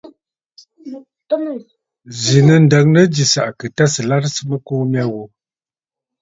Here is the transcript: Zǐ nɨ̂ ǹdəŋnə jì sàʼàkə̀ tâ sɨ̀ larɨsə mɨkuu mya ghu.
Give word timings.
Zǐ 2.21 2.37
nɨ̂ 2.45 2.57
ǹdəŋnə 2.63 3.01
jì 3.13 3.23
sàʼàkə̀ 3.31 3.67
tâ 3.75 3.85
sɨ̀ 3.93 4.05
larɨsə 4.09 4.41
mɨkuu 4.49 4.83
mya 4.91 5.03
ghu. 5.11 5.23